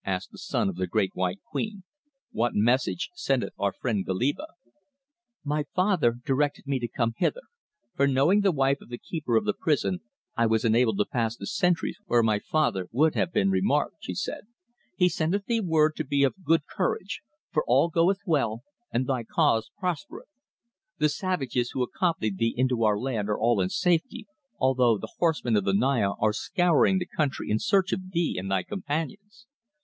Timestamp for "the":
0.31-0.37, 0.77-0.87, 8.41-8.51, 8.89-8.97, 9.45-9.53, 11.37-11.45, 20.97-21.09, 24.97-25.13, 25.63-25.75, 26.97-27.05